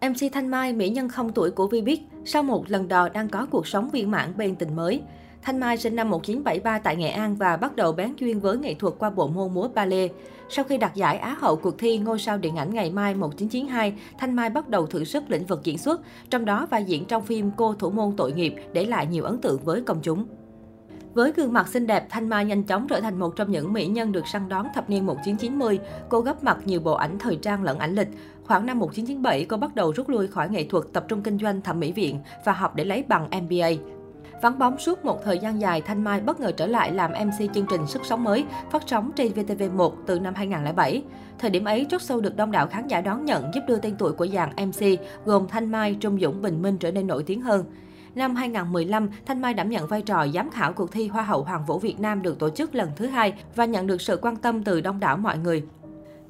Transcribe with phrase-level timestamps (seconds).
[0.00, 3.46] MC Thanh Mai, mỹ nhân không tuổi của Vbiz, sau một lần đò đang có
[3.50, 5.02] cuộc sống viên mãn bên tình mới.
[5.42, 8.74] Thanh Mai sinh năm 1973 tại Nghệ An và bắt đầu bén duyên với nghệ
[8.74, 10.12] thuật qua bộ môn múa ballet.
[10.48, 13.94] Sau khi đạt giải Á hậu cuộc thi Ngôi sao điện ảnh ngày mai 1992,
[14.18, 17.22] Thanh Mai bắt đầu thử sức lĩnh vực diễn xuất, trong đó vai diễn trong
[17.22, 20.26] phim Cô thủ môn tội nghiệp để lại nhiều ấn tượng với công chúng.
[21.14, 23.86] Với gương mặt xinh đẹp, Thanh Mai nhanh chóng trở thành một trong những mỹ
[23.86, 25.78] nhân được săn đón thập niên 1990.
[26.08, 28.08] Cô góp mặt nhiều bộ ảnh thời trang lẫn ảnh lịch.
[28.44, 31.60] Khoảng năm 1997, cô bắt đầu rút lui khỏi nghệ thuật, tập trung kinh doanh
[31.60, 33.70] thẩm mỹ viện và học để lấy bằng MBA.
[34.42, 37.54] Vắng bóng suốt một thời gian dài, Thanh Mai bất ngờ trở lại làm MC
[37.54, 41.02] chương trình Sức sống mới, phát sóng trên VTV1 từ năm 2007.
[41.38, 43.96] Thời điểm ấy, chốt sâu được đông đảo khán giả đón nhận giúp đưa tên
[43.98, 44.84] tuổi của dàn MC
[45.24, 47.64] gồm Thanh Mai, Trung Dũng, Bình Minh trở nên nổi tiếng hơn.
[48.20, 51.64] Năm 2015, Thanh Mai đảm nhận vai trò giám khảo cuộc thi Hoa hậu Hoàng
[51.66, 54.62] vũ Việt Nam được tổ chức lần thứ hai và nhận được sự quan tâm
[54.64, 55.62] từ đông đảo mọi người.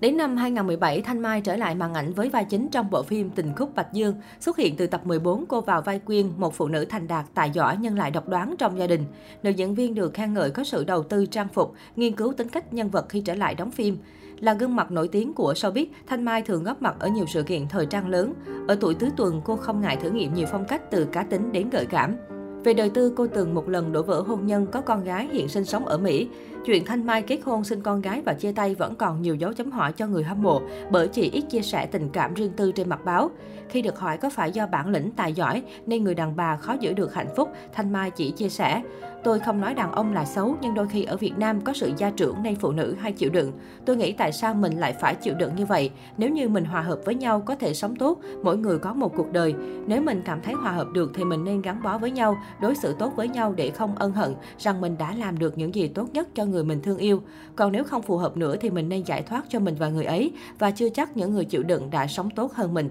[0.00, 3.30] Đến năm 2017, Thanh Mai trở lại màn ảnh với vai chính trong bộ phim
[3.30, 4.14] Tình khúc Bạch Dương.
[4.40, 7.50] Xuất hiện từ tập 14, cô vào vai Quyên, một phụ nữ thành đạt, tài
[7.50, 9.04] giỏi nhưng lại độc đoán trong gia đình.
[9.42, 12.48] Nữ diễn viên được khen ngợi có sự đầu tư trang phục, nghiên cứu tính
[12.48, 13.98] cách nhân vật khi trở lại đóng phim.
[14.38, 17.42] Là gương mặt nổi tiếng của showbiz, Thanh Mai thường góp mặt ở nhiều sự
[17.42, 18.34] kiện thời trang lớn.
[18.68, 21.52] Ở tuổi tứ tuần, cô không ngại thử nghiệm nhiều phong cách từ cá tính
[21.52, 22.16] đến gợi cảm.
[22.64, 25.48] Về đời tư, cô từng một lần đổ vỡ hôn nhân có con gái hiện
[25.48, 26.28] sinh sống ở Mỹ.
[26.64, 29.52] Chuyện Thanh Mai kết hôn sinh con gái và chia tay vẫn còn nhiều dấu
[29.52, 32.72] chấm hỏi cho người hâm mộ bởi chị ít chia sẻ tình cảm riêng tư
[32.72, 33.30] trên mặt báo.
[33.68, 36.76] Khi được hỏi có phải do bản lĩnh tài giỏi nên người đàn bà khó
[36.80, 38.82] giữ được hạnh phúc, Thanh Mai chỉ chia sẻ.
[39.24, 41.92] Tôi không nói đàn ông là xấu, nhưng đôi khi ở Việt Nam có sự
[41.96, 43.52] gia trưởng nên phụ nữ hay chịu đựng.
[43.86, 45.90] Tôi nghĩ tại sao mình lại phải chịu đựng như vậy?
[46.16, 49.12] Nếu như mình hòa hợp với nhau có thể sống tốt, mỗi người có một
[49.16, 49.54] cuộc đời.
[49.86, 52.74] Nếu mình cảm thấy hòa hợp được thì mình nên gắn bó với nhau, đối
[52.74, 55.88] xử tốt với nhau để không ân hận rằng mình đã làm được những gì
[55.88, 57.22] tốt nhất cho người mình thương yêu.
[57.56, 60.04] Còn nếu không phù hợp nữa thì mình nên giải thoát cho mình và người
[60.04, 62.88] ấy, và chưa chắc những người chịu đựng đã sống tốt hơn mình.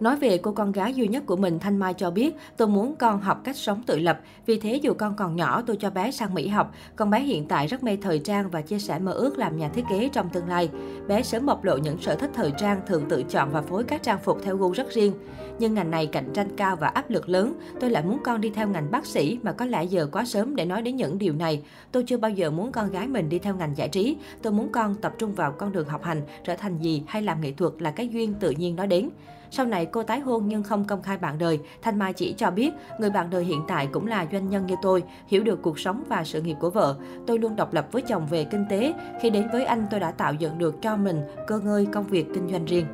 [0.00, 2.96] Nói về cô con gái duy nhất của mình, Thanh Mai cho biết, tôi muốn
[2.96, 4.20] con học cách sống tự lập.
[4.46, 6.72] Vì thế dù con còn nhỏ, tôi cho bé sang Mỹ học.
[6.96, 9.68] Con bé hiện tại rất mê thời trang và chia sẻ mơ ước làm nhà
[9.68, 10.70] thiết kế trong tương lai.
[11.08, 14.02] Bé sớm bộc lộ những sở thích thời trang, thường tự chọn và phối các
[14.02, 15.12] trang phục theo gu rất riêng.
[15.58, 17.54] Nhưng ngành này cạnh tranh cao và áp lực lớn.
[17.80, 20.56] Tôi lại muốn con đi theo ngành bác sĩ mà có lẽ giờ quá sớm
[20.56, 21.62] để nói đến những điều này.
[21.92, 24.16] Tôi chưa bao giờ muốn con gái mình đi theo ngành giải trí.
[24.42, 27.40] Tôi muốn con tập trung vào con đường học hành, trở thành gì hay làm
[27.40, 29.10] nghệ thuật là cái duyên tự nhiên nói đến.
[29.50, 31.60] Sau này cô tái hôn nhưng không công khai bạn đời.
[31.82, 32.70] Thanh Mai chỉ cho biết,
[33.00, 36.04] người bạn đời hiện tại cũng là doanh nhân như tôi, hiểu được cuộc sống
[36.08, 36.96] và sự nghiệp của vợ.
[37.26, 38.94] Tôi luôn độc lập với chồng về kinh tế.
[39.20, 42.26] Khi đến với anh, tôi đã tạo dựng được cho mình cơ ngơi công việc
[42.34, 42.86] kinh doanh riêng.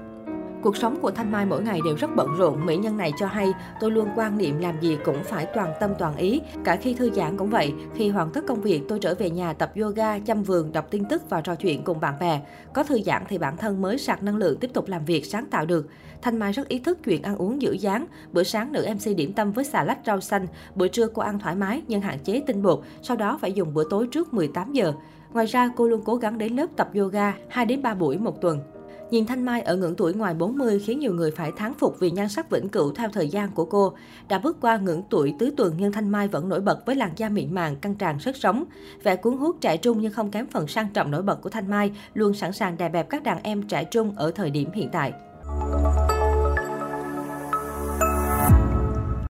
[0.65, 2.67] Cuộc sống của Thanh Mai mỗi ngày đều rất bận rộn.
[2.67, 5.91] Mỹ nhân này cho hay, tôi luôn quan niệm làm gì cũng phải toàn tâm
[5.99, 6.41] toàn ý.
[6.65, 7.73] Cả khi thư giãn cũng vậy.
[7.95, 11.05] Khi hoàn tất công việc, tôi trở về nhà tập yoga, chăm vườn, đọc tin
[11.05, 12.41] tức và trò chuyện cùng bạn bè.
[12.73, 15.47] Có thư giãn thì bản thân mới sạc năng lượng tiếp tục làm việc sáng
[15.47, 15.89] tạo được.
[16.23, 18.07] Thanh Mai rất ý thức chuyện ăn uống giữ dáng.
[18.33, 20.47] Bữa sáng nữ MC điểm tâm với xà lách rau xanh.
[20.75, 22.81] Bữa trưa cô ăn thoải mái nhưng hạn chế tinh bột.
[23.03, 24.93] Sau đó phải dùng bữa tối trước 18 giờ.
[25.33, 28.41] Ngoài ra, cô luôn cố gắng đến lớp tập yoga 2 đến 3 buổi một
[28.41, 28.74] tuần.
[29.15, 32.11] Nhìn Thanh Mai ở ngưỡng tuổi ngoài 40 khiến nhiều người phải thán phục vì
[32.11, 33.93] nhan sắc vĩnh cửu theo thời gian của cô.
[34.29, 37.11] Đã bước qua ngưỡng tuổi tứ tuần nhưng Thanh Mai vẫn nổi bật với làn
[37.17, 38.65] da mịn màng, căng tràn sức sống.
[39.03, 41.71] Vẻ cuốn hút trẻ trung nhưng không kém phần sang trọng nổi bật của Thanh
[41.71, 44.89] Mai, luôn sẵn sàng đè bẹp các đàn em trẻ trung ở thời điểm hiện
[44.93, 45.13] tại.